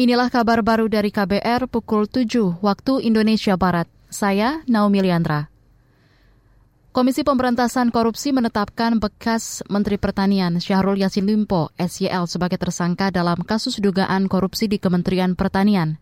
[0.00, 3.84] Inilah kabar baru dari KBR pukul 7 waktu Indonesia Barat.
[4.08, 5.52] Saya Naomi Liandra.
[6.88, 13.76] Komisi Pemberantasan Korupsi menetapkan bekas Menteri Pertanian Syahrul Yassin Limpo, SYL, sebagai tersangka dalam kasus
[13.76, 16.00] dugaan korupsi di Kementerian Pertanian.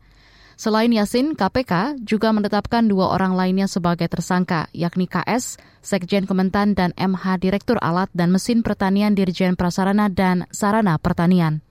[0.55, 6.95] Selain Yasin, KPK juga menetapkan dua orang lainnya sebagai tersangka, yakni KS, Sekjen Kementan, dan
[6.95, 11.67] MH Direktur Alat dan Mesin Pertanian Dirjen Prasarana dan Sarana Pertanian.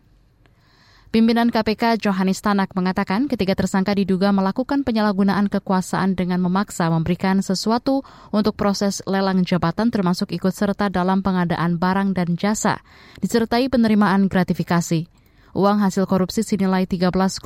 [1.07, 8.03] Pimpinan KPK Johanis Tanak mengatakan ketiga tersangka diduga melakukan penyalahgunaan kekuasaan dengan memaksa memberikan sesuatu
[8.35, 12.83] untuk proses lelang jabatan termasuk ikut serta dalam pengadaan barang dan jasa,
[13.23, 15.07] disertai penerimaan gratifikasi.
[15.55, 17.39] Uang hasil korupsi senilai 13,9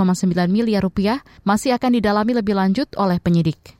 [0.49, 3.77] miliar rupiah masih akan didalami lebih lanjut oleh penyidik.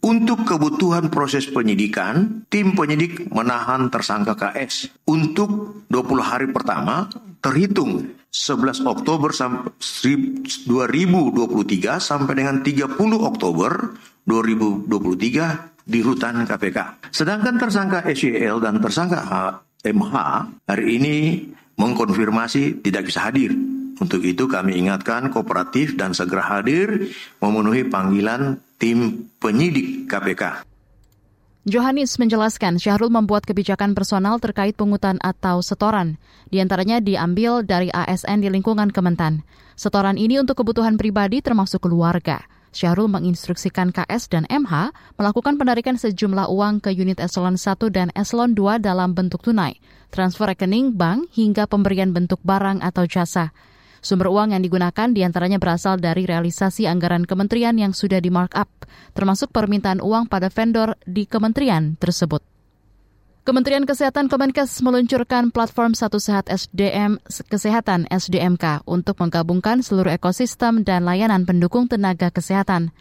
[0.00, 7.12] Untuk kebutuhan proses penyidikan, tim penyidik menahan tersangka KS untuk 20 hari pertama
[7.44, 10.68] terhitung 11 Oktober 2023
[11.96, 13.96] sampai dengan 30 Oktober
[14.28, 17.08] 2023 di rutan KPK.
[17.08, 19.24] Sedangkan tersangka SYL dan tersangka
[19.80, 20.14] MH
[20.68, 21.16] hari ini
[21.80, 23.56] mengkonfirmasi tidak bisa hadir.
[23.96, 27.08] Untuk itu kami ingatkan kooperatif dan segera hadir
[27.40, 30.65] memenuhi panggilan tim penyidik KPK.
[31.66, 36.14] Johanis menjelaskan Syahrul membuat kebijakan personal terkait pungutan atau setoran.
[36.46, 39.42] Di antaranya diambil dari ASN di lingkungan Kementan.
[39.74, 42.46] Setoran ini untuk kebutuhan pribadi termasuk keluarga.
[42.70, 48.54] Syahrul menginstruksikan KS dan MH melakukan penarikan sejumlah uang ke unit eselon 1 dan eselon
[48.54, 49.82] 2 dalam bentuk tunai,
[50.14, 53.50] transfer rekening bank hingga pemberian bentuk barang atau jasa.
[54.06, 58.70] Sumber uang yang digunakan di antaranya berasal dari realisasi anggaran kementerian yang sudah di markup,
[59.18, 62.38] termasuk permintaan uang pada vendor di kementerian tersebut.
[63.42, 71.02] Kementerian Kesehatan Kemenkes meluncurkan platform Satu Sehat SDM Kesehatan SDMK untuk menggabungkan seluruh ekosistem dan
[71.02, 72.94] layanan pendukung tenaga kesehatan.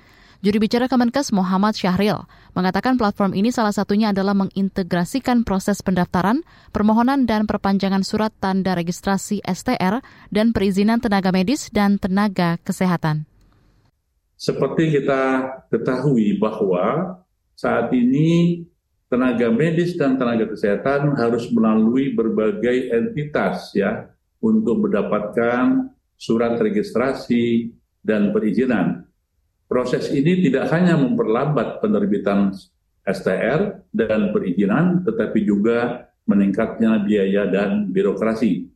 [0.46, 2.22] Juru bicara Kemenkes Muhammad Syahril
[2.54, 9.42] mengatakan platform ini salah satunya adalah mengintegrasikan proses pendaftaran, permohonan dan perpanjangan surat tanda registrasi
[9.42, 13.26] STR dan perizinan tenaga medis dan tenaga kesehatan.
[14.38, 17.18] Seperti kita ketahui bahwa
[17.58, 18.70] saat ini
[19.10, 27.74] tenaga medis dan tenaga kesehatan harus melalui berbagai entitas ya untuk mendapatkan surat registrasi
[28.06, 29.10] dan perizinan.
[29.66, 32.54] Proses ini tidak hanya memperlambat penerbitan
[33.02, 38.70] STR dan perizinan, tetapi juga meningkatnya biaya dan birokrasi.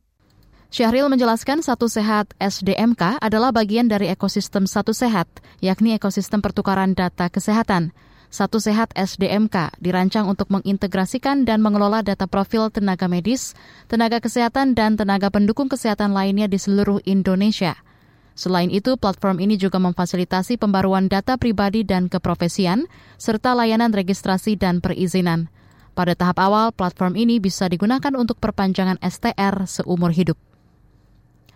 [0.70, 5.26] Syahril menjelaskan Satu Sehat SDMK adalah bagian dari ekosistem Satu Sehat,
[5.58, 7.90] yakni ekosistem pertukaran data kesehatan.
[8.30, 13.58] Satu Sehat SDMK dirancang untuk mengintegrasikan dan mengelola data profil tenaga medis,
[13.90, 17.78] tenaga kesehatan, dan tenaga pendukung kesehatan lainnya di seluruh Indonesia–
[18.40, 22.88] Selain itu, platform ini juga memfasilitasi pembaruan data pribadi dan keprofesian,
[23.20, 25.52] serta layanan registrasi dan perizinan.
[25.92, 30.40] Pada tahap awal, platform ini bisa digunakan untuk perpanjangan STR seumur hidup.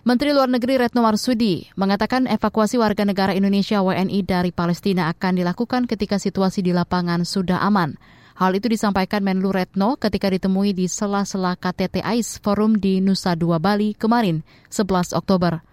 [0.04, 5.88] Menteri Luar Negeri Retno Marsudi mengatakan evakuasi warga negara Indonesia WNI dari Palestina akan dilakukan
[5.88, 7.96] ketika situasi di lapangan sudah aman.
[8.36, 13.56] Hal itu disampaikan Menlu Retno ketika ditemui di sela-sela KTT AIS Forum di Nusa Dua
[13.56, 15.64] Bali kemarin, 11 Oktober.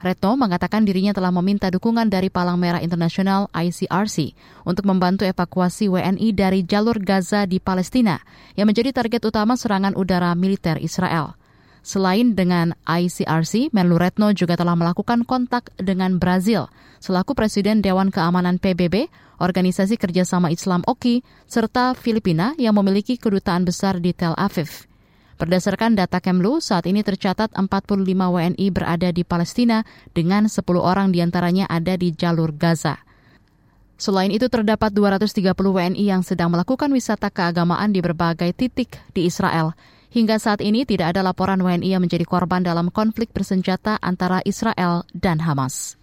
[0.00, 4.32] Retno mengatakan dirinya telah meminta dukungan dari Palang Merah Internasional ICRC
[4.64, 8.16] untuk membantu evakuasi WNI dari jalur Gaza di Palestina
[8.56, 11.36] yang menjadi target utama serangan udara militer Israel.
[11.84, 18.60] Selain dengan ICRC, Menlu Retno juga telah melakukan kontak dengan Brazil selaku Presiden Dewan Keamanan
[18.60, 19.08] PBB,
[19.40, 24.89] Organisasi Kerjasama Islam OKI, serta Filipina yang memiliki kedutaan besar di Tel Aviv.
[25.40, 31.24] Berdasarkan data Kemlu, saat ini tercatat 45 WNI berada di Palestina dengan 10 orang di
[31.24, 33.00] antaranya ada di jalur Gaza.
[33.96, 39.72] Selain itu terdapat 230 WNI yang sedang melakukan wisata keagamaan di berbagai titik di Israel.
[40.12, 45.08] Hingga saat ini tidak ada laporan WNI yang menjadi korban dalam konflik bersenjata antara Israel
[45.16, 45.99] dan Hamas.